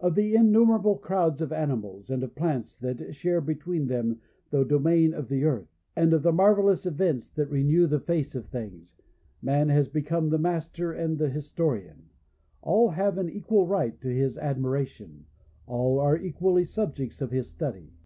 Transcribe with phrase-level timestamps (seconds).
[0.00, 4.18] Of the innumerable crowds of animals, and of plants that share between them
[4.48, 8.46] the domain of the earth, and of the marvellous events that renew the face of
[8.46, 8.96] things,
[9.42, 12.04] man has become the master an<l the historian;
[12.62, 15.26] all have an equal right to his admiration,
[15.66, 17.90] all arc equally subjects of his study.